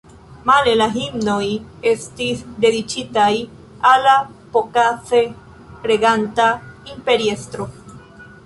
Male 0.49 0.71
la 0.77 0.85
himnoj 0.93 1.43
estis 1.91 2.41
dediĉitaj 2.65 3.29
al 3.91 4.03
la 4.07 4.17
pokaze 4.57 5.23
reganta 5.93 6.49
imperiestro. 6.95 7.73